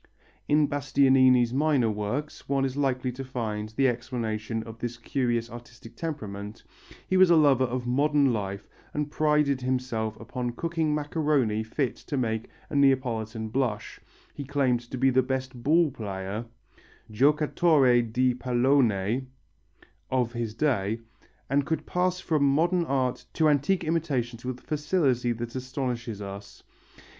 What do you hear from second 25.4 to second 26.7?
astonishes us.